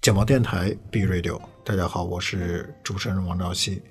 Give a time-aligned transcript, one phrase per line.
[0.00, 3.82] 简毛电台 B Radio，大家好，我是主持人王兆熙。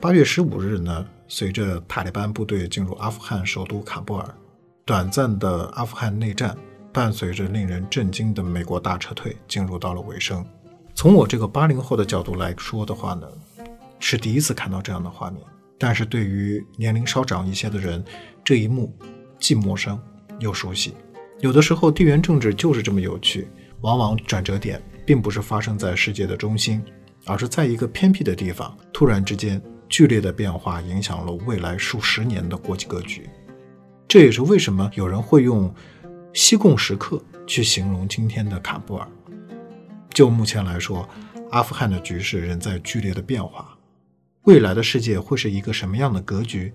[0.00, 4.34] 八月十五日呢，随着塔利班部队进入阿富汗首都喀布尔，
[4.84, 6.56] 短暂的阿富汗内战
[6.92, 10.46] 伴随着令人震惊的美国大撤退进入到了尾声。
[10.94, 13.26] 从我这个八零后的角度来说的话呢，
[13.98, 15.42] 是第一次看到这样的画面。
[15.82, 18.04] 但是对于年龄稍长一些的人，
[18.44, 18.96] 这一幕
[19.36, 20.00] 既陌生
[20.38, 20.94] 又熟悉。
[21.40, 23.48] 有的时候，地缘政治就是这么有趣，
[23.80, 24.80] 往往转折点。
[25.04, 26.80] 并不是发生在世界的中心，
[27.26, 33.28] 而是在一个偏僻的地方，突然之间剧烈的变化影响了未来数十年的国际格局。
[34.06, 35.74] 这也是为什么有人会用
[36.32, 39.04] “西贡时刻”去形容今天的坎布尔。
[40.14, 41.08] 就目前来说，
[41.50, 43.71] 阿富汗的局势仍在剧烈的变化，
[44.44, 46.72] 未来的世界会是一个什么样的格局？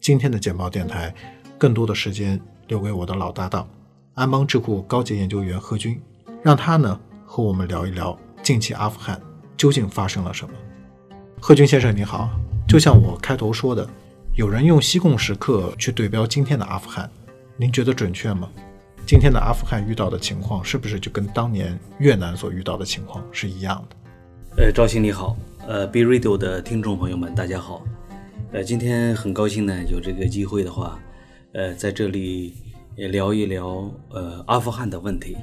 [0.00, 1.12] 今天的简报电台，
[1.58, 3.68] 更多的时间留给我的老搭档
[4.14, 6.00] 安邦智库高级研究员何军，
[6.40, 7.00] 让他呢。
[7.26, 9.20] 和我们聊一聊近期阿富汗
[9.56, 10.52] 究竟发生了什么？
[11.40, 12.28] 贺军先生你好，
[12.68, 13.88] 就像我开头说的，
[14.34, 17.10] 有人用西贡时刻去对标今天的阿富汗，
[17.56, 18.48] 您觉得准确吗？
[19.04, 23.96] 今天的阿富汗遇到的情况是不是就跟当年越南所遇到的情况是一样的？
[24.64, 27.84] 呃，赵鑫你好，呃，B Radio 的听众朋友们大家好，
[28.52, 31.00] 呃，今天很高兴呢，有这个机会的话，
[31.52, 32.54] 呃，在这里
[32.96, 35.36] 也聊一聊呃阿富汗的问题。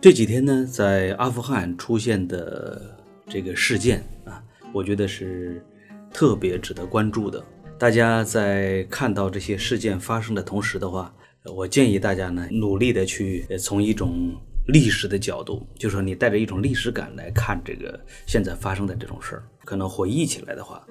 [0.00, 5.64] 这几天呢，在阿富汗出现的这个事件啊，我觉得是
[6.12, 7.42] 特别值得关注的。
[7.78, 11.12] 大家在看到这些事件发生的同时的话，
[11.56, 14.36] 我建议大家呢，努力的去从一种
[14.68, 20.86] 历史的角度，就是说你带着一种历史感来看这个现在发生的这种事儿，可能回忆起来的话，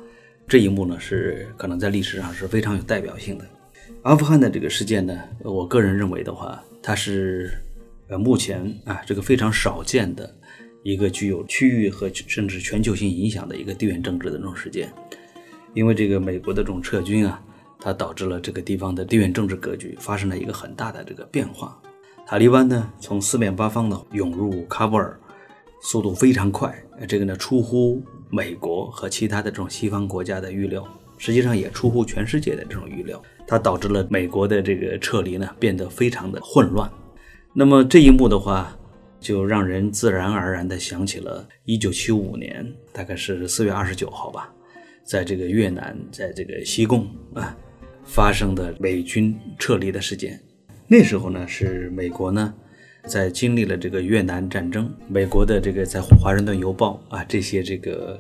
[0.48, 3.46] 这一幕呢是可能在历史上是非常有代表性的。
[4.02, 7.52] 阿富汗的这个事件呢，我个人认为的话，它是。
[8.10, 10.34] 呃，目前啊，这个非常少见的
[10.82, 14.90] 一个具有区域和甚至全球性影响的一个地缘政治的这种事件，
[15.74, 17.44] 因为这个美国的这种撤军啊，
[17.82, 21.78] 它导致了这个地方的地缘政治格局发生了一个很大的这个变化。
[22.30, 25.18] 塔利班呢，从四面八方的涌入喀布尔，
[25.82, 26.76] 速度非常快，
[27.08, 30.86] 这个呢出乎美国和其他的这种西方国家的预料，
[31.18, 36.92] 实际上也出乎全世界的这种预料，它导致了美国的这个撤离呢变得非常的混乱。
[37.54, 38.78] 那么这一幕的话，
[39.22, 44.54] 就让人自然而然地想起了1975年，大概是4月29号吧，
[45.06, 47.56] 在这个越南，在这个西贡啊
[48.04, 50.38] 发生的美军撤离的事件。
[50.88, 52.54] 那时候呢，是美国呢
[53.06, 58.20] 在经历了这个越南战争，美国的这个在《华盛顿邮报》啊这些这个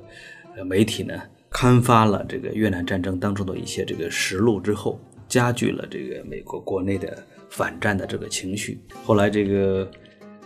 [0.66, 1.14] 媒体呢
[1.50, 7.18] 刊发了这个越南战争当中的一些这个实录之后，加剧了这个美国国内的。
[7.50, 9.90] 反战的这个情绪，后来这个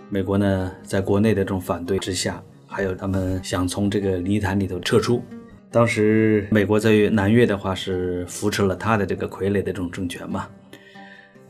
[0.08, 5.20] 美国呢，在国内的这种反对之下，还有他们想从这个泥潭里头撤出。
[5.72, 10.48] 当时美国在南越的话是扶持了他的这个傀儡的这种政权嘛，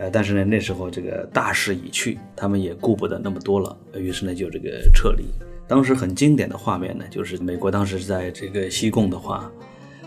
[0.01, 5.25] 呃，但是呢那时候这个大势已去，他们也顾不得那么多了，于是呢就这个撤离。
[5.67, 9.51] 当时很经典的画面呢，就是美国当时在这个西贡的话，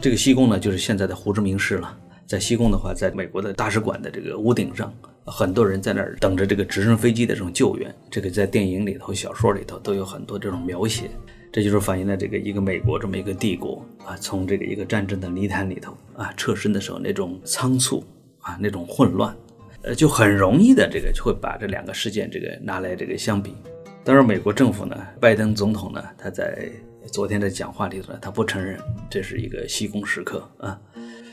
[0.00, 1.96] 这个西贡呢就是现在的胡志明市了，
[2.26, 4.92] 在西贡的话，在美国的大使馆的这个屋顶上。
[5.26, 11.08] 很多人在那儿等着这个直升飞机的这种救援，这个在电影里头、小说里头都有很多这种描写，
[11.50, 18.04] 这就是反映了这个一个美国这么一个帝国啊，从这个一个战争的泥潭里头啊撤身的时候那种仓促
[18.40, 19.34] 啊那种混乱，
[19.84, 23.54] 呃，就很容易的这个就会把这两个事件这个拿来这个相比。
[24.02, 26.70] 当然，美国政府呢，拜登总统呢，他在
[27.12, 28.78] 昨天的讲话里头呢，他不承认
[29.08, 30.80] 这是一个西宫时刻啊，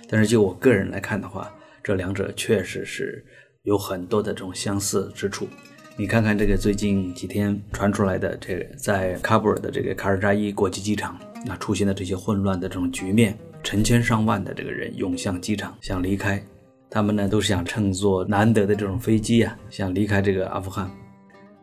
[0.10, 1.52] 但是就我个人来看的话，
[1.84, 3.26] 这两者确实是。
[3.64, 5.48] 有很多的这种相似之处，
[5.96, 16.44] 你看看这个最近几天传出来的这个在喀布尔的这个卡尔扎伊国际机场，那出现的这些混乱的这种局面，成千上万的这个人涌向机场想离开，
[16.94, 20.92] 他们呢都是想乘坐难得的这种飞机啊，想离开这个阿富汗。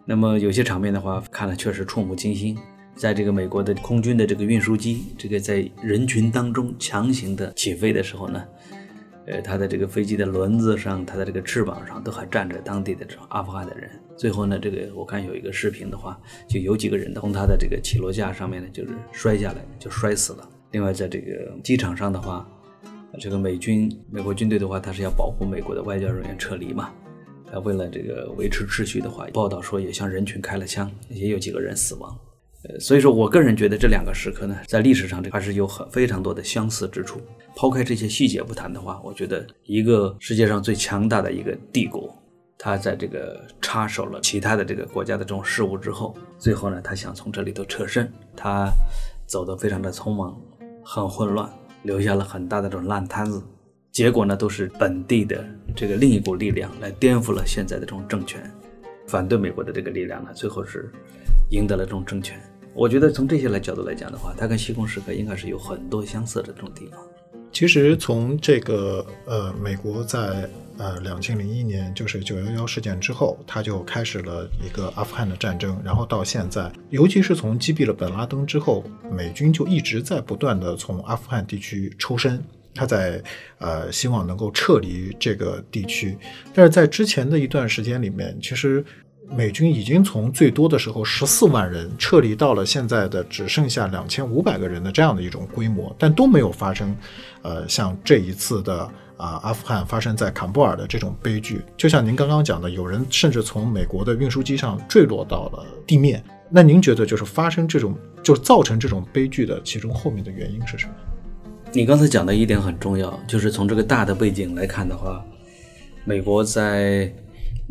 [0.07, 2.57] 那么有些场面的话，看了确实触目惊心，
[2.97, 8.43] 在这个美国的空军的这个运输机，这个在人群当中强行的起飞的时候呢。
[9.27, 13.91] 呃，他的这个飞机的轮子上，他的这个翅膀上都还站着当地的这种阿富汗的人。
[14.17, 20.49] 最后呢，这个我看有一个视频的话，就有几个人从他的这个起落架上面呢，就是摔下来，就摔死了。
[20.71, 22.49] 另外，在这个机场上的话，
[23.19, 26.93] 这个美军、美国军队的话，他是要保护美国的外交人员撤离嘛？
[27.51, 32.17] 他，为了这个维持秩序的话，报道说也向人群开了枪，也有几个人死亡。
[32.69, 37.21] 呃，所以说我个人觉得这两个时刻呢，在历史上这还是有很非常多的相似之处。
[37.57, 42.15] 抛开这些细节不谈的话，我觉得一个世界上最强大的一个帝国，
[42.59, 48.69] 他在这个插手了其他的这个国家的这种事务之后，最后呢，他想从这里头撤身，他
[49.27, 50.37] 走得非常的匆忙，
[50.85, 51.49] 很混乱，
[51.83, 53.43] 留下了很大的这种烂摊子。
[53.91, 55.45] 结果呢，都是本地的
[55.75, 58.41] 这个另一股力量来颠覆了现在的这种政权，
[59.07, 60.93] 反对美国的这个力量呢，最后是
[61.51, 62.39] 赢得了这种政权。
[62.75, 67.01] 我觉得从这些来角度来讲的话，它跟西贡时刻应该是有很多相似的这种地方。
[67.59, 82.41] 其实从这个呃，美国在呃两千零一年就是九幺幺事件之后，他就开始了一个阿富汗的战争，然后到现在，尤其是从击毙了本拉登之后，美军就一直在不断的从阿富汗地区抽身。
[82.77, 83.21] 他在
[83.59, 86.17] 呃希望能够撤离这个地区，
[86.55, 88.85] 但是在之前的一段时间里面，其实
[89.31, 96.97] 美军已经从最多的时候十四万人撤离到了现在的只剩下两千五百个人的这样的一种规模，但都没有发生
[97.43, 98.81] 呃像这一次的
[99.17, 101.61] 啊阿富汗发生在坎布尔的这种悲剧。
[101.77, 106.23] 就像您刚刚讲的，有人甚至从美国的运输机上坠落到了地面。
[106.51, 110.93] 那您觉得就是发生这种就是造成这种悲剧的其中后面的原因是什么？
[111.73, 115.23] 你刚才讲的一点很重要，就是从这个大的背景来看的话，
[116.07, 117.13] 美国在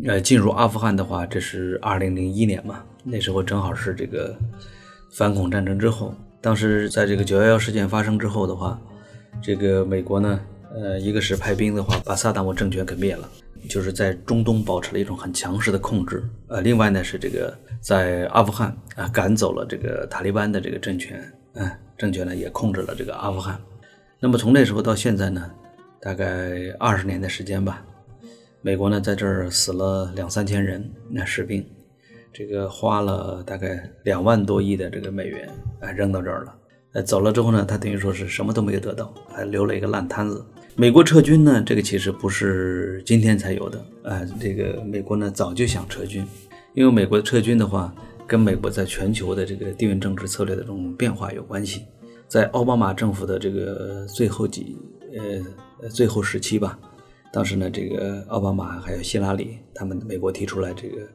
[0.06, 4.36] 呃进入阿富汗的话，这是二零零一年嘛，那时候正好是这个
[5.12, 6.14] 反恐战争之后。
[6.40, 8.80] 当时在这个九幺幺事件发生之后的话，
[9.42, 10.40] 这个美国呢，
[10.72, 13.28] 呃，一个是派兵的话把萨达姆政权给灭了，
[13.68, 16.22] 就是在中东保持了一种很强势的控制。
[16.46, 21.20] 呃，另外呢是这个在阿富汗啊赶走了这个塔利班的这个政权，
[21.54, 23.60] 嗯，政权呢也控制了这个阿富汗。
[24.20, 25.50] 那么从那时候到现在呢，
[26.00, 27.84] 大概二十年的时间吧。
[28.60, 31.64] 美国呢在这儿死了两三千人，那士兵，
[32.32, 35.48] 这个花了大概两万多亿的这个美元，
[35.80, 36.54] 哎，扔到这儿了。
[36.94, 40.44] 哎，走了之后呢，他等于说是什么都没有得到，还留了一个烂摊子。
[40.74, 46.26] 美国撤军呢，这个其实不是今天才有的，哎，这个美国呢早就想撤军，
[46.74, 47.94] 因为美国撤军的话，
[48.26, 51.84] 跟美国在全球的这个地缘政治策略的这种变化有关系。
[52.26, 54.76] 在奥巴马政府的这个最后几
[55.80, 56.78] 呃最后时期吧，
[57.32, 61.06] 当时呢，这个奥巴马还有希拉里，他们美国提出来这个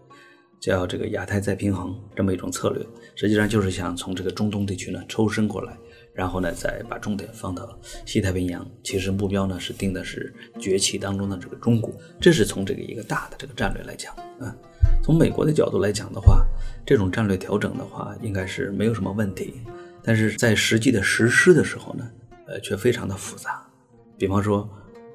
[0.60, 5.76] 叫这个亚太再平衡这么一种策略，实际上就是想从这个中东地区呢抽身过来，
[6.14, 8.66] 然后呢再把重点放到西太平洋。
[8.84, 14.56] 其实目标呢是定的是崛起当中的这个中国，这是从这个一个大的这个战略来讲啊。
[15.02, 16.46] 从美国的角度来讲的话，
[16.86, 19.56] 这种战略调整的话，应该是没有什么问题。
[20.02, 22.10] 但是在实际的实施的时候呢，
[22.46, 23.66] 呃，却非常的复杂。
[24.18, 24.70] 比方说，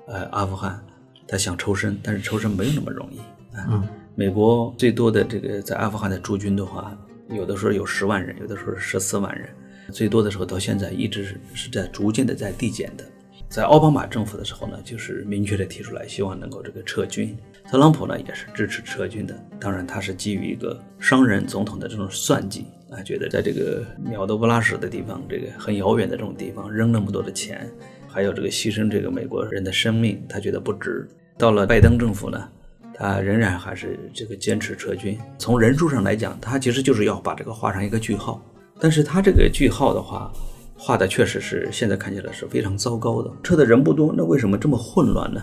[0.08, 0.82] 呃，阿富汗
[1.26, 3.18] 他想抽身，但是抽身没有那么容易
[3.56, 3.88] 啊。
[4.14, 6.96] 美国最多的这个在阿富汗的驻军的话，
[7.30, 9.48] 有的时候有十万人，有的时候十四万人，
[9.92, 13.04] 最多的时候到现在一直是是在逐渐的在递减的。
[13.48, 17.36] 在奥巴马政府的时候呢，就是明确的提出来，希望能够这个撤军。
[17.70, 27.70] 特朗普呢也是支持撤军的，当然他是基于一个商人总统的这种算计啊，觉得在这个鸟都不拉屎的地方，这个很遥远的这种地方扔那么多的钱，
[28.18, 31.08] 还有这个牺牲这个美国人的生命，他觉得不值。
[31.38, 32.48] 到了拜登政府呢，
[32.92, 35.16] 他仍然还是这个坚持撤军。
[35.38, 38.44] 从人数上来讲，他其实就是要把这个画上一个句号。
[38.80, 40.32] 但是他这个句号的话，
[40.76, 43.30] 画的确实是现在看起来是非常糟糕的。
[43.40, 45.40] 撤的人不多，那为什么这么混乱呢？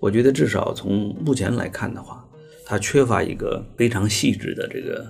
[0.00, 2.26] 我觉得至少从目前来看的话，
[2.66, 5.06] 他缺乏一个非常细致的这个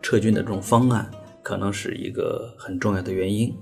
[0.00, 1.10] 撤军的这种方案，
[1.42, 3.52] 可能是一个很重要的原因。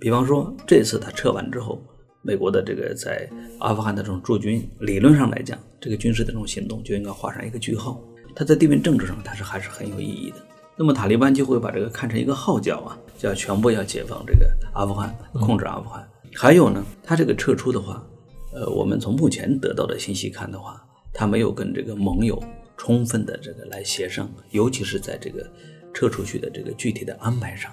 [0.00, 1.80] 比方说，这次他撤完之后，
[2.26, 3.30] 美国的这个在
[3.60, 8.02] 阿富汗的这种驻军，理论上来讲，这个军事的这种行动就应该画上一个句号。
[8.34, 10.36] 它在地缘政治上，它是还是很有意义的。
[10.76, 16.04] 那么塔利班就会把这个看成一个号角啊，叫全部要解放这个阿富汗，控制阿富汗。
[16.34, 18.04] 还有呢，他这个撤出的话。
[18.52, 22.42] 呃，我们从目前得到的信息看的话，他没有跟这个盟友
[22.76, 25.46] 充分的这个来协商，尤其是在这个
[25.92, 27.70] 撤出去的这个具体的安排上，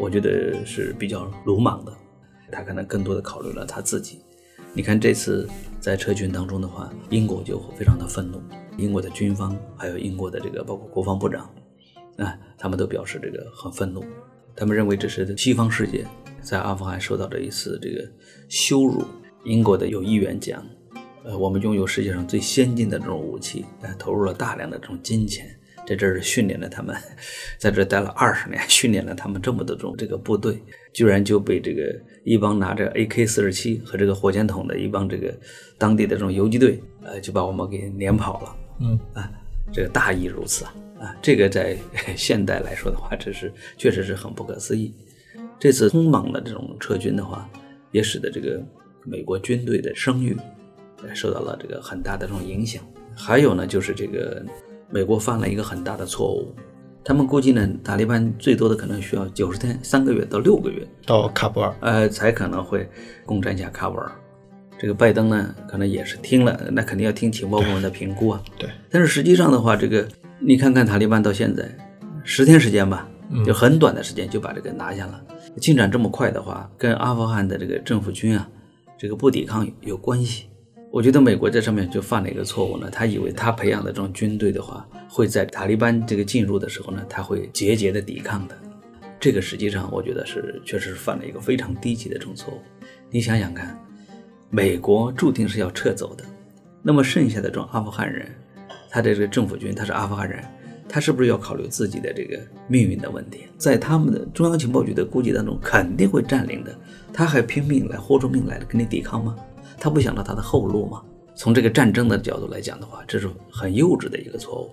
[0.00, 1.92] 我觉得是比较鲁莽的。
[2.52, 4.20] 他可能更多的考虑了他自己。
[4.74, 5.48] 你看这次
[5.80, 8.40] 在撤军当中的话，英国就非常的愤怒，
[8.76, 11.50] 英国的军方还有英国的这个包括国防部长
[12.18, 14.04] 啊，他们都表示这个很愤怒，
[14.54, 16.06] 他们认为这是西方世界
[16.40, 18.08] 在阿富汗受到的一次这个
[18.48, 19.02] 羞辱。
[19.44, 20.64] 英国的有议员讲，
[21.24, 26.96] 呃，我们拥有世界上最先进的这种武器，呃，投入了大量的这种金钱，在这儿训练了他们，
[27.58, 30.58] 在这待了二十年，训练了他们这么多种这个部队，
[30.92, 35.34] 居然就被这个一帮拿着 AK 四十七和这个火箭筒的一帮这个
[35.78, 38.56] 当地的这种游击队，呃，就把我们给撵跑了。
[38.80, 39.30] 嗯啊，
[39.72, 41.16] 这个大意如此啊啊！
[41.20, 41.76] 这个在
[42.16, 44.94] 现代来说的话，这是确实是很不可思议。
[45.58, 47.48] 这次匆忙的这种撤军的话，
[47.90, 48.60] 也使得这个
[49.04, 50.36] 美国军队的声誉
[51.14, 52.82] 受到了这个很大的这种影响。
[53.14, 54.44] 还有呢，就是这个
[54.92, 56.54] 美国犯了一个很大的错误，
[57.02, 62.88] 他们估计呢，塔利班最多的可能需要九十天，三个月到六个月到喀布尔，呃，才可能会
[63.24, 64.12] 攻占下喀布尔。
[64.78, 68.42] 这个拜登呢，可能也是听了，那肯定要听情报部门的评估啊。
[68.58, 68.68] 对。
[68.90, 70.06] 但是实际上的话，这个
[70.38, 71.66] 你看看塔利班到现在
[72.22, 73.08] 十天时间吧，
[73.46, 75.20] 就很短的时间就把这个拿下了。
[75.56, 78.48] 进展这么快的话，跟阿富汗的这个政府军啊，
[78.98, 80.46] 这个不抵抗有关系。
[80.92, 88.54] 我觉得美国在上面就犯了一个错误呢，他以为他培养的这种军队的话，会在塔利班这个进入的时候呢，他会节节的抵抗的。
[89.18, 92.58] 这个实际上我觉得是确实是犯了一个非常低级的这种错误。
[93.10, 93.74] 你想想看。
[94.54, 96.22] 美国注定是要撤走的，
[96.82, 98.28] 那么剩下的这种阿富汗人，
[98.90, 100.44] 他的这个政府军他是阿富汗人，
[100.86, 103.46] 他是不是要考虑自己的这个命运的问题？
[103.56, 106.78] 在他们的中央情报局的估计当中，肯定会占领的。
[107.14, 109.34] 他还拼命来豁出命来跟你抵抗吗？
[109.82, 111.02] 他不想到他的后路吗？
[111.34, 114.70] 从这个战争的角度来讲的话，这是很幼稚的一个错误。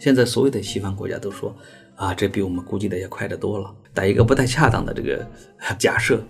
[0.00, 1.54] 现在所有的西方国家都说
[1.94, 3.72] 啊，这比我们估计的要快得多了。
[3.94, 5.24] 打一个不太恰当的这个
[5.78, 6.20] 假设。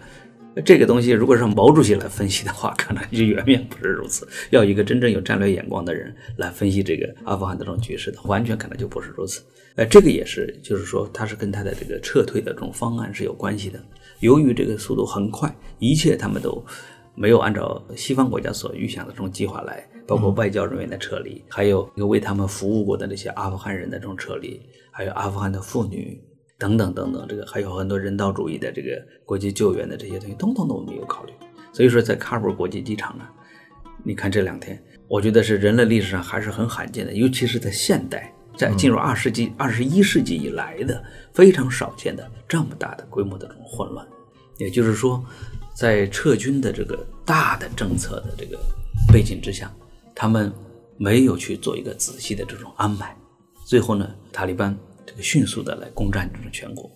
[0.66, 4.28] 这个东西如果让毛主席来分析的话，可能就远远不是如此。
[4.50, 9.40] 要一个真正有战略眼光的人来分析这个阿富汗的这种局势的，完全可能就不是如此。
[9.76, 13.80] 呃，这个也是，就是说，它是跟他的这个撤退的这种方案是有关系的。
[14.18, 16.62] 由于这个速度很快，一切他们都
[17.20, 24.58] 没有按照西方国家所预想的这种计划来，包括外交人员的撤离，还有一个为他们服务过的那些阿富汗人的这种撤离，
[24.90, 26.18] 还有阿富汗的妇女。
[26.58, 31.32] 等等等等，这个还有很多人道主义的这个国际救援的这些东西，通通都没有考虑。
[31.72, 33.24] 所以说，在喀布尔国际机场呢，
[34.04, 44.06] 你看这两天，我觉得是人类历史上还是很罕见的，尤其是在现代，在进入二世纪、二十一世纪以来的非常少见的这么大的规模的这种混乱。
[44.58, 45.24] 也就是说，
[45.80, 48.58] 在撤军的这个大的政策的这个
[49.10, 49.74] 背景之下，
[50.14, 50.52] 他们
[50.98, 53.16] 没有去做一个仔细的这种安排，
[53.64, 54.76] 最后呢，塔利班。
[55.06, 56.88] 这个迅速的来攻占这种全国，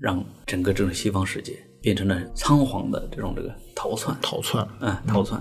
[0.00, 5.40] 让整个这种西方世界变成了仓皇的这种这个逃窜，逃窜，嗯，逃窜。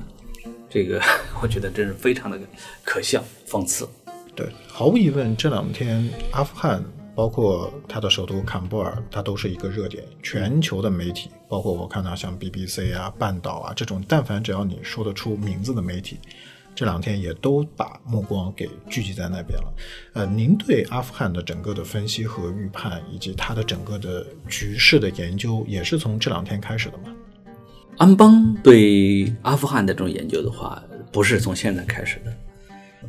[0.69, 1.01] 这个
[1.41, 2.37] 我觉得真是非常的
[2.83, 3.87] 可笑、讽刺。
[4.35, 6.83] 对，毫无疑问，这两天阿富汗，
[7.15, 10.03] 包括它的首都坎布尔，它都是一个热点。
[10.21, 16.19] 全球的媒体，包括我看到像 BBC 啊、半岛啊这种，但凡只要你说得出名字的媒体。
[16.75, 19.73] 这两天也都把目光给聚集在那边了。
[20.13, 27.13] 呃，您对阿富汗的整个的分析和预判，以及它的整个的局势的研究，也是从这两天开始的吗？
[27.97, 32.33] 安邦对阿富汗的这种研究的话，不是从现在开始的。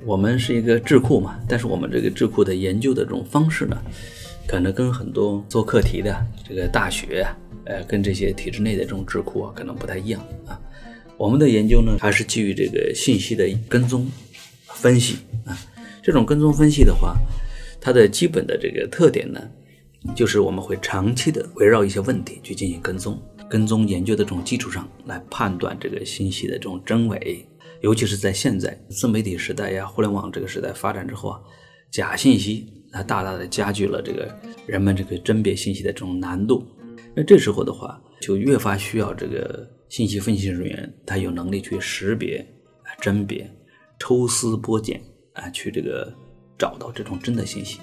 [0.05, 3.77] 我们是一个智库嘛，但是我们这个智库的研究的这种方式呢，
[4.47, 6.15] 可能跟很多做课题的
[6.49, 7.27] 这个大学，
[7.65, 10.61] 呃，跟这些体制内的这种智库啊，可能不太一样啊。
[11.17, 14.11] 我们的研究呢，还是基于这个信息的跟踪
[14.67, 15.57] 分析啊。
[16.03, 17.17] 这种跟踪分析的话，
[17.81, 19.41] 它的基本的这个特点呢，
[20.15, 27.47] 就是我们会长期的围绕一些问题去进行跟踪，跟踪研究的这种基础上来判断这个信息的这种真伪。
[27.85, 31.41] 尤其是在现在自媒体时代呀、互联网这个时代发展之后啊，
[31.91, 34.35] 假信息它大大的加剧了这个
[34.67, 36.67] 人们这个甄别信息的这种难度。
[37.14, 39.71] 那这时候的话，就越发需要这个。
[39.91, 42.45] 信息分析人员，他有能力去识别、
[43.00, 43.49] 甄别、
[43.97, 45.00] 抽丝剥茧
[45.35, 46.12] 啊，去这个
[46.59, 47.79] 找到这种真的信息。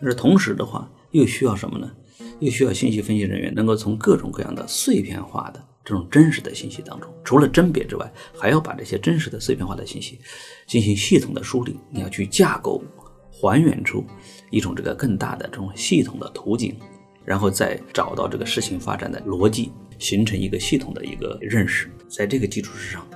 [0.00, 1.90] 但是同时的话，又需要什么呢？
[2.38, 10.20] 又需要信息分析人员能够从各种各样的碎片化的这种真实的信息当中，除了甄别之外，还要把这些真实的碎片化的信息
[10.64, 11.80] 进行系统的梳理。
[11.90, 12.80] 你要去架构、
[13.28, 14.04] 还原出
[14.50, 16.78] 一种这个更大的这种系统的图景，
[17.24, 19.72] 然后再找到这个事情发展的逻辑。
[19.98, 23.06] 形成一个系统的一个认识，在这个基础之上，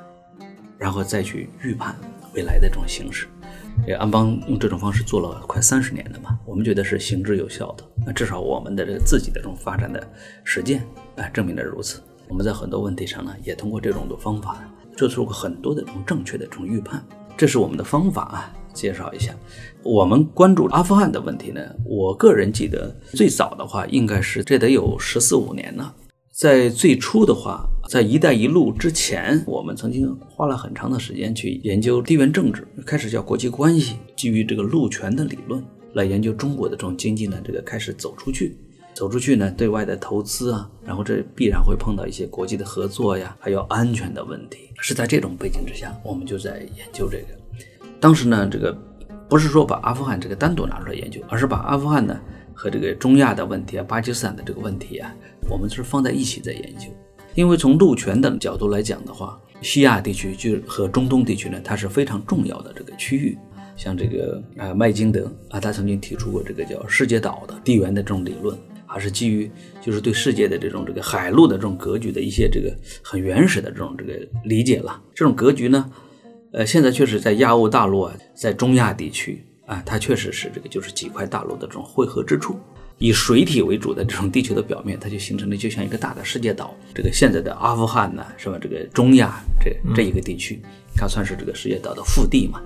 [0.76, 1.96] 然后再去预判
[2.34, 3.26] 未来的这种形势。
[3.86, 7.84] 这安邦用这种方式做了快三十年了嘛，我们觉得是行之有效的。
[8.04, 10.06] 那至少我们的这个自己的这种发展的
[10.44, 12.02] 实践啊，证明了如此。
[12.28, 17.04] 我们在很多问题上呢，也通过这种的方法做出过很多的这种正确的这种预判。
[17.36, 19.34] 这是我们的方法啊，介绍一下。
[19.82, 25.94] 我们关注阿富汗的问题呢，我个人记得最早的话，应该是这得有十四五年了。
[26.30, 35.62] 在最初的话，在“一带一路”之前，我们曾经花了很长的时间去研究地缘政治，开始叫国际关系，基于这个路权的理论
[35.92, 38.56] 来研究中国的这种经济呢，这个开始走出去，
[38.94, 44.70] 走出去呢，对外的投资啊，然后这必然会碰到一些国际的合作呀，还有安全的问题。
[44.80, 47.26] 是在这种背景之下，我们就在研究这个。
[47.98, 48.72] 当时呢，这个
[49.28, 52.18] 不是说把阿富汗这个单独拿出来研究，而是把阿富汗呢
[52.52, 55.12] 和这个中亚的问题啊、巴基斯坦的这个问题啊，
[55.50, 56.86] 我们是放在一起在研究。
[57.34, 63.36] 因为从陆权的角度来讲的话，西亚地区就和中东地区呢，它是非常重要的这个区域。
[63.76, 68.56] 像这个啊麦金德啊，他曾经提出过这个叫世界岛的地缘的这种理论，
[68.94, 69.50] 还是基于
[69.82, 72.72] 就是对世界的这种这个海陆的这种格局的一些这个
[73.02, 74.12] 很原始的这种这个
[74.44, 75.02] 理解了。
[75.12, 75.90] 这种格局呢，
[76.52, 82.56] 呃，现在确实在亚欧大陆啊，在中亚地区啊，它确实是这个就是几块大陆的这种汇合之处。
[82.98, 86.72] 以水体为主的这种地球的表面，它就形成了就像一个大的世界岛。
[86.94, 88.56] 这个现在的阿富汗呢，是吧？
[88.62, 90.62] 这个中亚这这一个地区，
[90.94, 92.62] 它算是这个世界岛的腹地嘛。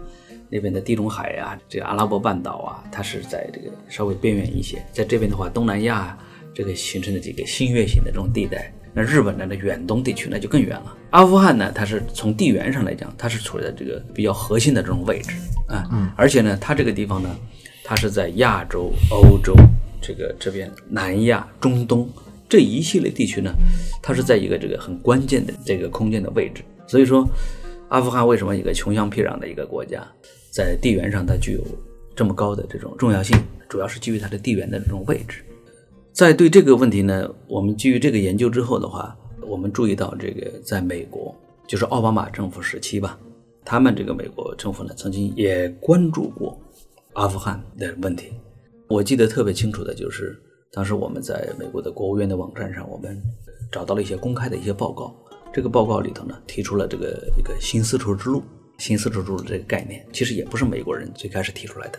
[0.51, 4.83] 那边的地中海呀，这个阿拉伯半岛啊，它是在这个稍微边缘一些。
[4.93, 6.17] 在这边的话，东南亚
[6.55, 8.73] 这个形成的几个新月形的这种地带。
[8.95, 10.97] 那日本的那远东地区那就更远了。
[11.11, 15.31] 阿富汗呢，它是从地缘上来讲，它是处在这个比较核心的这种位置
[15.69, 15.87] 啊。
[15.93, 16.11] 嗯。
[16.17, 17.37] 而且呢，它这个地方呢，
[17.85, 19.55] 它是在亚洲、欧洲
[20.01, 22.09] 这个这边、南亚、中东
[22.49, 23.53] 这一系列地区呢，
[24.03, 26.65] 它是在一个这个很关键的这个空间的位置。
[26.87, 27.29] 所以说，
[27.91, 30.03] 阿富汗为什么一个穷乡僻壤的一个国家？
[30.51, 31.65] 在地缘上，它具有
[32.17, 33.37] 这么高的这种重要性，
[33.69, 35.43] 主要是基于它的地缘的这种位置。
[36.13, 41.35] 在对这个问题呢，我们基于这个研究之后的话，我们注意到这个在美国，
[41.67, 43.19] 就是奥巴马政府时期吧，
[43.65, 46.59] 他们这个美国政府呢，曾经也关注过
[47.13, 48.33] 阿富汗的问题。
[48.89, 50.37] 我记得特别清楚的就是，
[50.73, 53.23] 当时我们在美国的国务院的网站上，我们
[53.71, 55.15] 找到了一些公开的一些报告，
[55.53, 58.43] 这个报告里头呢，提出了这个一个新丝绸之路。
[58.79, 61.99] 新丝绸之路这个概念，其实也不是美国人最开始提出来的。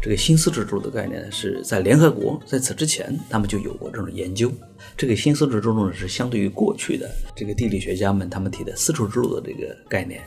[0.00, 4.50] 这个新丝绸之路的概念，是在联合国在此之前，他们就有过这种研究。
[4.96, 10.22] 这个新丝绸之路呢，是相对于过去的这个地理学家们他们提的丝绸之路的这个概念。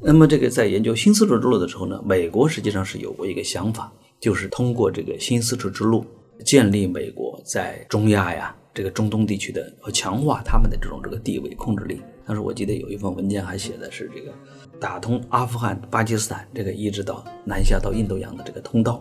[0.00, 6.04] 那么，这个在研究新丝绸之路的时候呢，美国实际上是有过一个想法，就是通过这个新丝绸之路
[6.44, 8.56] 建立美国在中亚呀。
[8.72, 11.98] 这个中东地区的和强化他们的这种这个地位控制力。
[12.26, 14.32] 当时我记得有一份文件还写的是这个
[14.80, 19.00] 打通阿富汗、巴基斯坦这个一直到南下到印度洋的这个通道。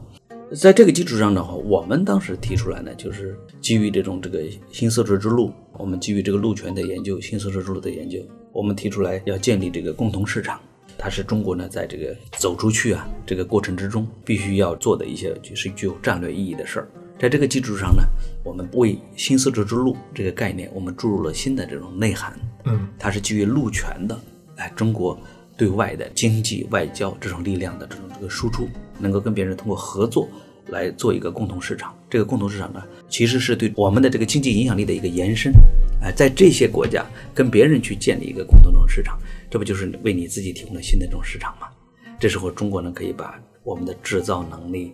[0.54, 8.20] 在这个基础上的话，我们当时提出来呢，就是基于这种这个新丝绸之路，我们基于这个路权的研究、新丝绸之路的研究，
[8.52, 10.60] 我们提出来要建立这个共同市场。
[10.98, 16.88] 它是中国呢在这个走出去啊这个过程之中必须要做的一些就是具有战略意义的事儿。
[17.18, 18.04] 在这个基础上呢，
[18.44, 22.38] 我们为新丝绸之路这个概念，我们注入了新的这种内涵。
[22.66, 24.20] 嗯，它是基于陆权的，
[24.58, 25.18] 哎，中国
[25.56, 28.68] 对外的经济外交这种力量的这种这个输出，
[29.00, 30.28] 能够跟别人通过合作
[30.68, 31.96] 来做一个共同市场。
[32.10, 35.54] 这个共同市场呢，其实是对我们的这个经济影响力的一个延伸。
[36.02, 39.18] 哎，在这些国家跟别人去建立一个共同这种市场，
[39.50, 41.68] 这不就是为你自己提供了新的这种市场吗？
[42.20, 44.94] 这时候中国呢，可以把我们的制造能力，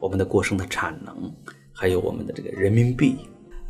[0.00, 1.32] 我们的过剩的产能。
[1.80, 3.16] 还有我们的这个人民币，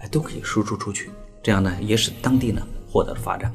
[0.00, 1.08] 哎，都可以输出出去，
[1.44, 3.54] 这样呢，也使当地呢获得了发展，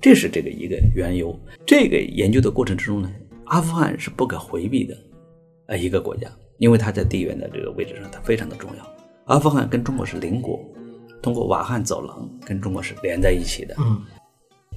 [0.00, 1.38] 这是这个一个缘由。
[1.64, 3.08] 这个研究的过程之中呢，
[3.44, 4.96] 阿富汗是不可回避的，
[5.68, 6.28] 呃，一个国家，
[6.58, 8.84] 因为它在地缘的这个位置上，它非常的重要。
[9.26, 10.60] 阿富汗跟中国是邻国，
[11.22, 13.76] 通过瓦汉走廊跟中国是连在一起的。
[13.78, 14.02] 嗯，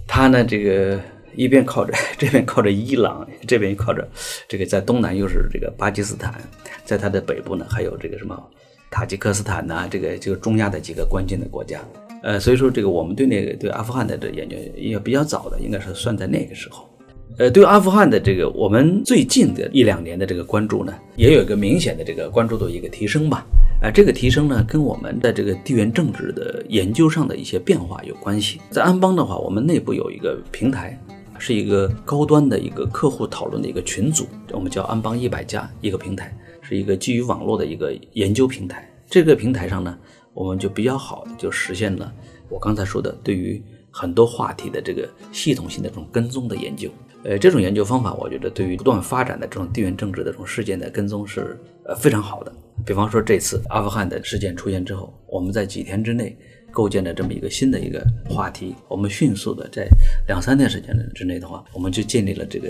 [0.06, 1.02] 它呢，这个
[1.34, 4.08] 一边靠着 这边靠着伊朗，这边靠着
[4.48, 6.40] 这个在东南又是这个巴基斯坦，
[6.86, 8.40] 在它的北部呢还有这个什么？
[8.90, 11.80] 塔吉克斯坦呐，这个就中亚的几个关键的国家，
[12.24, 16.90] 呃，所以说这个我们对那个对阿富汗的这研究也比较早的，应该是算在那个时候。
[17.38, 23.46] 呃，对阿富汗的这个我们最近的一两年的这个关注呢，也有一个明显的这个关注度一个提升吧。
[23.80, 28.60] 啊，这个提升呢，跟我们的这个地缘政治的研究上的一些变化有关系。
[28.72, 31.00] 在安邦的话，我们内部有一个平台，
[31.38, 36.36] 是一个高端的一个客户讨论的一个群组，我们叫安邦一百家一个平台。
[36.68, 39.98] 是一个基于网络的一个研究平台，这个平台上呢，
[40.34, 42.14] 我们就比较好的就实现了
[42.50, 46.90] 我刚才说的对于很多话题的这个系统性的这种跟踪的研究。
[47.24, 52.54] 呃，这种研究方法，我觉得对于不断发展的这种地缘政治的这种事件的跟踪是呃非常好的。
[52.86, 56.38] 比方说这次阿富汗的事件出现之后，我们在几天之内
[56.78, 59.88] 构建的这么一个新的一个话题，我们迅速的在
[60.28, 62.70] 两三天时间之内的话，我们就建立了这个。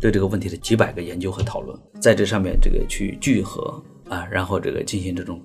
[0.00, 5.40] 对这个问题的几百个研究和讨论，在这上面这个去聚合啊，然后这个进行这种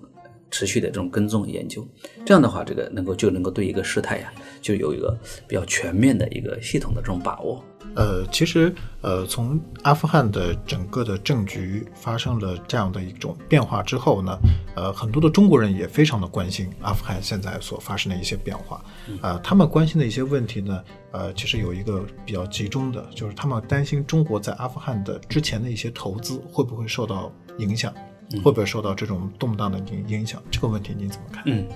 [0.50, 1.88] 持续的这种跟踪研究，
[2.26, 7.64] 这样的话，这个能够就能够对一个事态呀，就有一个比较全面的一个系统的这种把握。
[7.94, 14.40] 呃，其实呃，从阿富汗的整个的政局发生了这样的一种变化之后呢，
[14.76, 18.82] 呃，很多的中国人也非常的关心阿富汗现在所发生的一些变化。
[19.22, 27.94] 呃，他们关心的一些问题呢，呃，其实有一个比较集中的，就是他们担心中国在阿富汗的之前的一些投资会不会受到影响，
[28.42, 30.42] 会不会受到这种动荡的影影响？
[30.50, 31.44] 这个问题你怎么看？
[31.46, 31.68] 嗯，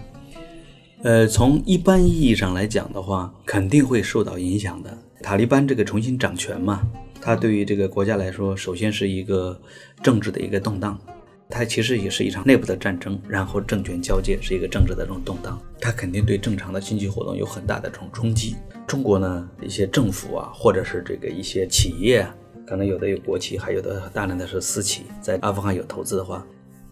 [1.05, 4.97] 呃，从一般意义上来讲的话，肯定会受到影响的。
[5.21, 6.81] 塔利班这个重新掌权嘛，
[7.21, 9.55] 它对于这个国家来说，首先是一个
[10.01, 10.99] 政治的一个动荡，
[11.47, 18.55] 它其实也是一场内部的战争，然后政权交接是一个政治的这种动荡，它肯定对正常的经济活动有很大的这种冲击。
[18.87, 26.43] 中国呢，一些政府啊，或者是这个一些企业啊，可能有的有国企，还有的大量的是私企，在阿富汗有投资的话，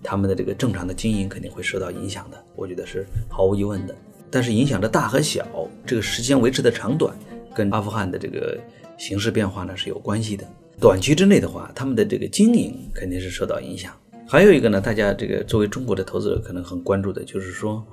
[0.03, 3.95] 他们的这个正常的经营肯定会受到影响的，我觉得是毫无疑问的。
[4.29, 5.47] 但是影响的大和小，
[5.85, 7.15] 这个时间维持的长短。
[7.55, 8.57] 跟阿富汗的这个
[8.97, 10.43] 形势变化呢是有关系的。
[10.79, 13.93] 短期之内的话，他们的这个经营肯定是受到影响。
[14.27, 17.85] 还有一个呢，大家这个作为中国的投资者可能很关注的就是说，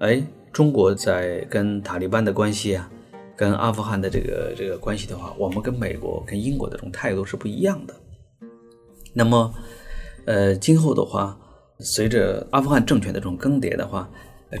[0.00, 0.20] 哎，
[0.52, 2.90] 中国在跟塔利班的关系啊，
[3.36, 7.94] 跟阿富汗的这个这个关系的话，我们跟美国、跟英国的这种态度是不一样的。
[9.14, 9.54] 那么，
[10.28, 11.34] 呃，今后的话，
[11.80, 14.06] 随着阿富汗政权的这种更迭的话，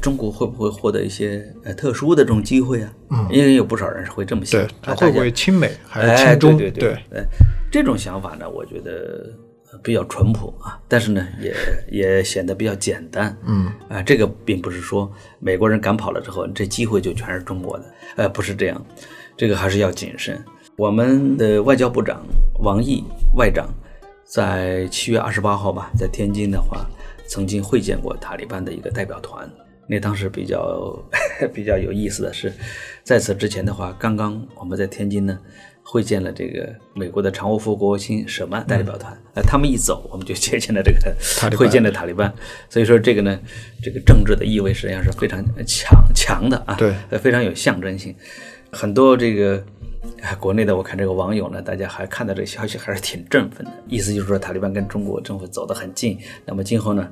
[0.00, 2.90] 中国会不会获得一些呃特殊的这种机会啊？
[3.10, 4.58] 嗯，因为有不少人是会这么想。
[4.58, 6.56] 对，他会不会亲美还是亲中？
[6.56, 7.22] 对对对，
[7.70, 9.30] 这种想法呢，我觉得
[9.82, 11.54] 比较淳朴啊，但是呢，也
[11.90, 13.36] 也显得比较简单。
[13.44, 17.84] 嗯，啊，这个并不是说美国人赶跑了之后，这机会就全是中国的，
[18.16, 18.86] 呃，不是这样，
[19.36, 20.42] 这个还是要谨慎。
[20.78, 22.24] 我们的外交部长
[22.60, 23.04] 王毅
[23.34, 23.68] 外长
[24.28, 26.86] 在七月二十八号吧，在天津的话，
[27.26, 29.50] 曾经会见过塔利班的一个代表团。
[29.88, 31.02] 那当时比较
[31.54, 32.52] 比较有意思的是，
[33.02, 35.38] 在此之前的话，刚刚我们在天津呢
[35.82, 42.30] 会见了这个美国的常务副国务卿舍曼代表团，呃，他们一走，我们就接见了这个会见了塔利班，
[42.68, 43.40] 所以说这个呢，
[43.82, 48.14] 这个政治的意味实际上是非常强强的啊，对，非常有象征性。
[48.70, 49.64] 很多这个
[50.22, 57.08] 啊国内的我看这个网友呢，大家还看到这个消息还是挺振奋的，意思就是说塔利班跟中国政府走得很近，那么今后呢？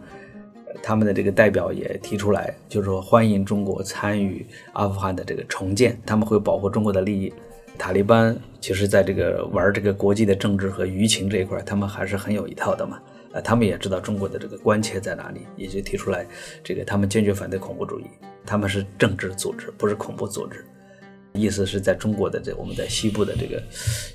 [0.82, 7.32] 他们的这个代表也提出来，就是说欢迎中国参与阿富汗的这个重建，他们会保护中国的利益。
[7.78, 13.00] 塔利班其实在这个玩这个国际的政治和舆情这一块，他们还是很有一套的嘛。
[13.32, 16.26] 啊，他们也知道中国的这个关切在哪里，也就提出来，
[16.62, 18.04] 这个他们坚决反对恐怖主义，
[18.44, 20.64] 他们是政治组织，不是恐怖组织。
[21.36, 23.62] 意思是在中国的这我们在西部的这个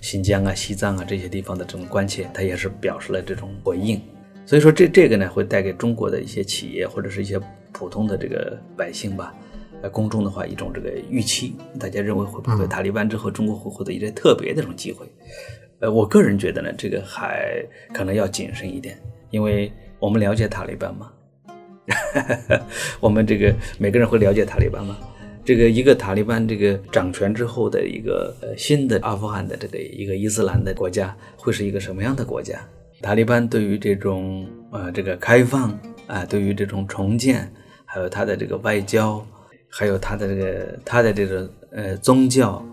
[0.01, 4.01] 新疆啊、西藏啊这些地方的这种关切，他也是表示了这种回应。
[4.45, 7.39] 所以说，这这个呢，会带给中国的一些企业或者是一些
[7.71, 9.33] 普通的这个百姓吧，
[9.81, 15.05] 呃，公众的话一种这个预期，大家认为会不会塔利班之后中国会获得一些特别的这种机会？
[15.79, 21.11] 呃，我个人觉得呢，这个还可能要谨慎一点，因为我们了解塔利班吗？
[22.99, 24.97] 我们这个每个人会了解塔利班吗？
[25.43, 32.59] 这个一个塔利班这个掌权之后的一个呃新的阿富汗的这个一个伊斯兰的国家，会是一个什么样的国家？
[33.01, 37.51] 塔利班对于这种呃这个开放啊，对于这种重建，
[37.85, 39.25] 还有他的这个外交，
[39.67, 42.63] 还有他的这个他的这个呃宗教，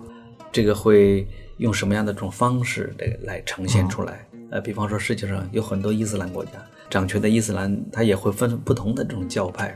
[0.53, 1.27] 这个会
[1.57, 4.29] 用什么样的这种方式这个来呈现出来？
[4.51, 6.53] 呃，比方说世界上有很多伊斯兰国家，
[6.91, 9.75] 掌权的伊斯兰它也会分不同的这种教派，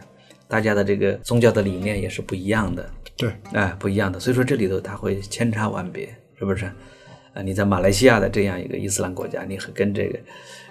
[0.52, 2.86] 大家的这个宗教的理念也是不一样的。
[3.16, 4.20] 对，哎，不一样的。
[4.20, 6.66] 所以说这里头它会千差万别，是不是？
[7.32, 10.18] 啊，你在马来西亚的这样一个伊斯兰国家，你和跟这个，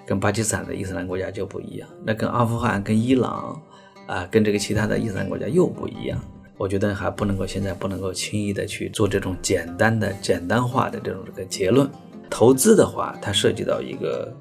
[0.06, 1.88] 跟巴基斯坦的伊斯兰国家就不一样。
[2.04, 3.60] 那跟阿富汗、跟伊朗，
[4.06, 6.16] 啊，跟这个其他的伊斯兰国家又不一样。
[6.56, 11.90] 我觉得还不能够现在不能够轻易的去做这种简单的、简单化的这种这个结论。
[12.30, 14.32] 投资的话，它涉及到一个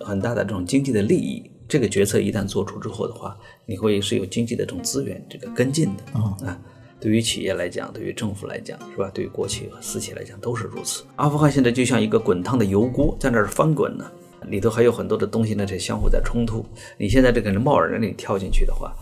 [0.00, 1.50] 很大的这种经济的利益。
[1.70, 6.58] 这个决策一旦做出之后的话，你会是有经济的这种资源这个跟进的啊。
[7.00, 9.10] 对于企业来讲，对于政府来讲，是吧？
[9.14, 11.04] 对于国企和私企来讲都是如此。
[11.16, 14.04] 阿富汗现在就像一个滚烫的油锅，在那儿翻滚呢，
[14.48, 16.62] 里头还有很多的东西呢，在相互在冲突。
[16.98, 18.92] 你现在这个人贸然你跳进去的话，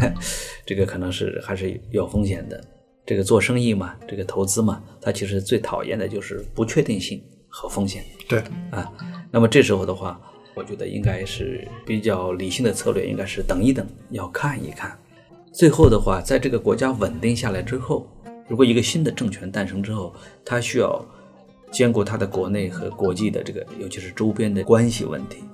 [0.66, 2.64] 这个可能是还是有风险的。
[3.04, 8.04] 这个做生意嘛，这个投资嘛，它其实最讨厌的就是不确定性和风险。
[8.26, 8.92] 对啊，
[9.30, 10.20] 那么这时候的话，
[10.56, 14.98] 我觉得应该是比较理性的策略，应该是等一等，要看一看。
[15.52, 18.08] 最后的话，在这个国家稳定下来之后，
[18.48, 20.14] 如果一个新的政权诞生之后，
[20.46, 21.04] 它需要
[21.70, 25.44] 兼顾它的国内和国际的这个，尤其是周边的关系问题，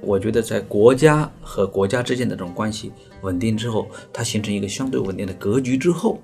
[0.00, 6.22] 我觉得在国家和国家之间的这种关系稳定之后，它形成一个相对稳定的格局之后，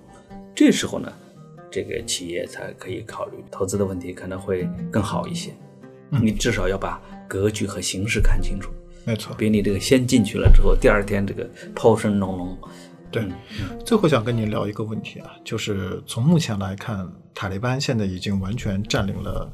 [0.55, 1.13] 这时候呢，
[1.71, 5.51] 这个企业才可以考虑投资的问题，可能会更好一些。
[6.23, 7.03] 你至少要把
[7.35, 8.70] 格局和形势看清楚。
[9.05, 12.57] 没错，比你这个先进去了之后，第二天这个炮声隆隆。
[13.11, 13.29] 对，
[13.85, 19.53] 最后想跟你聊一个问题啊，就是从目前来看，塔利班现在已经完全占领了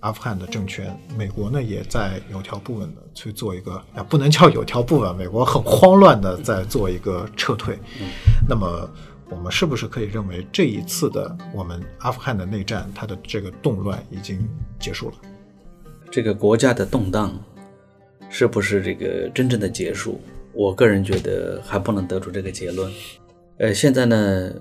[0.00, 7.78] 阿富汗的政权，美国呢也在有条不紊的去做一个，啊，不能叫有条不紊，美国很慌乱的在做一个撤退。
[8.46, 8.88] 那么，
[9.30, 15.14] 我们是不是可以认为这一次的我们阿富汗的内战，它的这个动乱已经结束了？
[16.12, 17.42] 这个国家的动荡
[18.28, 20.20] 是不是这个真正的结束？
[20.52, 22.92] 我个人觉得还不能得出这个结论。
[23.56, 24.52] 呃，现在呢，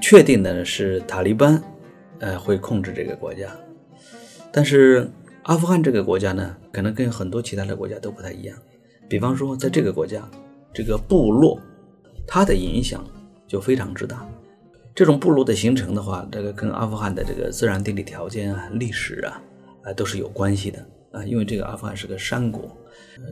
[0.00, 1.62] 确定的是塔利班，
[2.18, 3.48] 呃，会控制这个国家。
[4.50, 5.08] 但是
[5.44, 8.58] 阿富汗这个国家呢，可能跟很多其他的国家都不太一样。
[9.08, 10.28] 比方说，在这个国家，
[10.74, 11.60] 这个部落，
[12.26, 13.04] 它的影响
[13.46, 14.28] 就非常之大。
[14.96, 19.40] 这种部落的形成的话，这个跟阿富汗的这个自然地理条件啊、历史啊，
[19.84, 20.78] 啊，都是有关系的
[21.12, 21.24] 啊。
[21.24, 22.76] 因为这个阿富汗是个山国。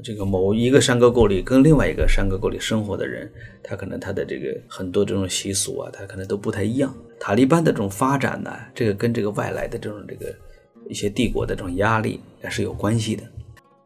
[0.04, 3.30] 这个某一个山沟沟里跟另外一个山沟沟里生活的人，
[3.62, 6.94] 他可能他的这个很多这种习俗啊，他可能都不太一样。
[7.18, 10.32] 塔利班的这种发展呢，这个跟这个外来的这种这个
[10.88, 13.24] 一些帝国的这种压力也是有关系的。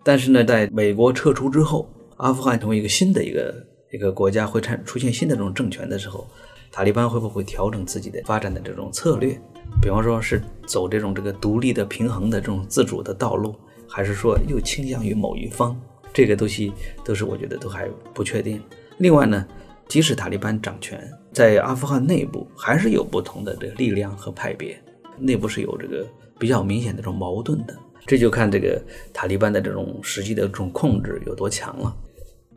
[0.02, 3.54] 但是呢，在美国撤出之后，阿富汗成为一个新的一个
[3.92, 6.26] 一个国家，会产出现新的这种政权的时候，
[6.70, 9.40] 塔利班会不会调整自己的发展的这种策略？
[9.80, 13.54] 比方说是走这种这个独立的、平衡的这种自主的道路？
[13.86, 15.78] 还是说又倾向于某一方，
[16.12, 16.72] 这个东西
[17.04, 18.60] 都是我觉得都还不确定。
[18.98, 19.46] 另外呢，
[19.86, 24.76] 即使塔利班掌权，在阿富汗内部还是有不同的这个力量和派别，
[25.18, 26.04] 内部是有这个
[26.38, 27.76] 比较明显的这种矛盾的。
[28.06, 28.82] 这就看这个
[29.12, 31.94] 塔利班的这种实际的这种控制有多强了。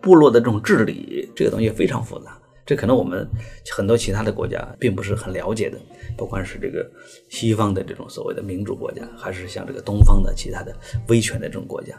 [0.02, 2.38] 部落的这种治理，这个东西非常复杂。
[2.68, 3.26] 这可能我们
[3.72, 5.80] 很多其他的国家并不是很了解的，
[6.18, 6.86] 不管是这个
[7.30, 10.76] 西方的这种所谓的民主国家，还是像这个东方的其他的
[11.08, 11.96] 威权的这种国家，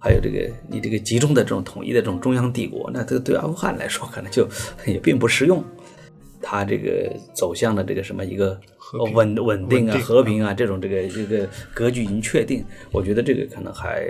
[0.00, 4.48] 还有这个你这个集中的这种统一的这种中央帝国，那这个对阿富汗来说可能就
[4.84, 5.64] 也并不适用。
[6.42, 8.58] 它这个走向了这个什么一个
[9.14, 14.08] 稳稳定啊、和平啊这种这个这个格局已经确定，我觉得这个可能还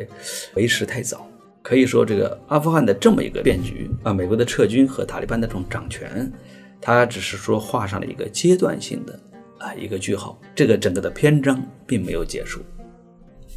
[0.55, 1.30] 为时太早。
[1.63, 6.33] 可以说，这个阿富汗的这么一个变局啊，美国的撤军和塔利班的这种掌权，
[6.81, 9.21] 它只是说画上了一个阶段性的
[9.59, 12.61] 啊一个句号，这个整个的篇章并没有结束。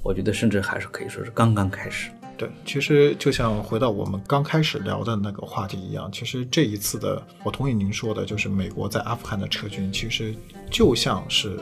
[0.03, 2.11] 我觉得甚至还是可以说是刚刚开始。
[2.35, 10.35] 对，其实就像回到我们刚开始聊的那个话题一样，其实这一次的，我同意您说的，就是美国在阿富汗的撤军，其实
[10.69, 11.57] 就像是。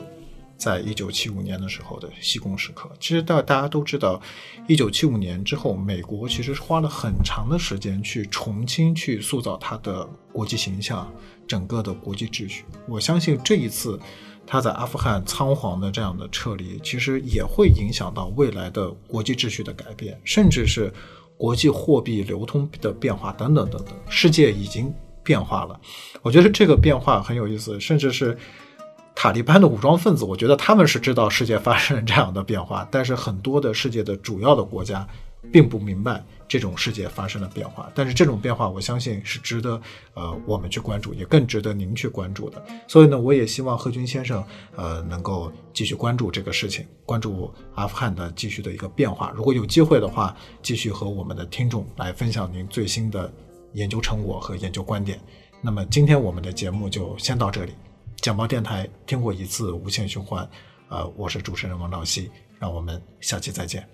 [0.62, 4.22] 在一九七五年的时候的西贡时刻，其实大大家都知道，
[4.68, 11.12] 一九七五年之后，美国其实是花了很长的时间去重新去塑造它的国际形象，
[11.48, 12.64] 整个的国际秩序。
[12.86, 13.98] 我相信这一次
[14.46, 20.92] 他在阿富汗仓皇的这样的撤离，其实也会影响到未来的国际秩序的改变，甚至是
[21.36, 23.92] 国际货币流通的变化等等等等。
[24.08, 24.94] 世界已经
[25.24, 25.80] 变化了，
[26.22, 28.38] 我觉得这个变化很有意思，甚至是。
[29.14, 35.06] 塔利班的武装分子，我觉得他们是知道世界发生了这样的变化，但是很多的世界的主要的国家
[35.52, 37.90] 并不明白这种世界发生了变化。
[37.94, 39.80] 但是这种变化，我相信是值得
[40.14, 42.64] 呃我们去关注，也更值得您去关注的。
[42.88, 44.42] 所以呢，我也希望贺军先生
[44.76, 49.30] 呃能够继续关注这个事情，关注阿富汗的继续的一个变化。
[49.36, 53.30] 如果有机会的话，继续和我们的听众来分享您最新的
[53.74, 55.20] 研究成果和研究观点。
[55.60, 57.72] 那么今天我们的节目就先到这里。
[58.22, 60.48] 讲报电台听过一次无限循环，
[60.88, 62.30] 呃，我是主持人王兆熙，
[62.60, 63.84] 让我们下期再见。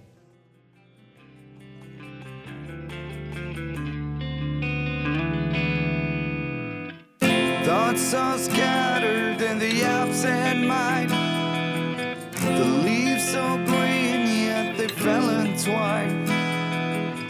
[15.67, 16.29] you blind.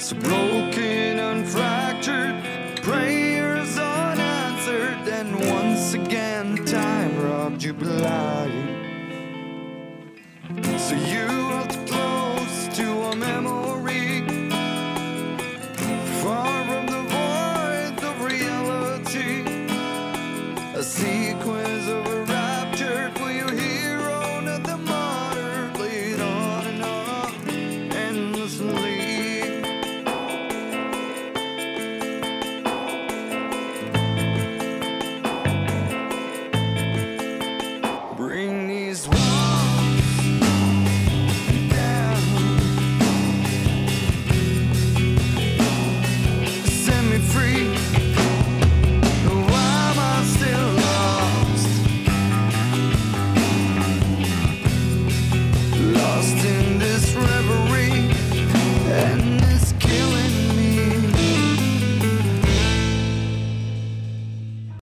[0.01, 0.15] So
[8.09, 8.58] value.